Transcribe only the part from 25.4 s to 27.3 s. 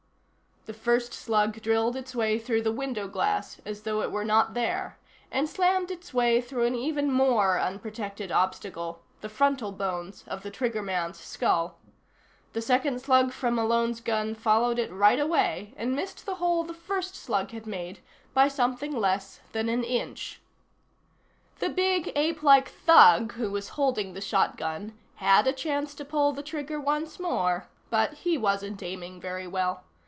a chance to pull the trigger once